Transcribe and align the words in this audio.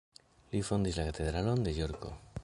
Li 0.53 0.61
fondis 0.69 0.97
la 1.01 1.05
katedralon 1.09 1.63
de 1.67 1.75
Jorko. 1.81 2.15